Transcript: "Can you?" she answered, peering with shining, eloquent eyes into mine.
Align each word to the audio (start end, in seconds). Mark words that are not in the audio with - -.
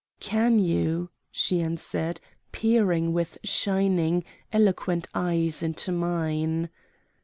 "Can 0.19 0.57
you?" 0.57 1.11
she 1.29 1.61
answered, 1.61 2.21
peering 2.51 3.13
with 3.13 3.37
shining, 3.43 4.23
eloquent 4.51 5.07
eyes 5.13 5.61
into 5.61 5.91
mine. 5.91 6.71